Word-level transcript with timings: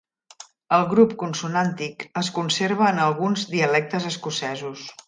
El 0.77 0.85
grup 0.93 1.13
consonàntic 1.25 2.07
es 2.25 2.33
conserva 2.41 2.91
en 2.95 3.05
alguns 3.07 3.47
dialectes 3.57 4.15
escocesos. 4.15 4.93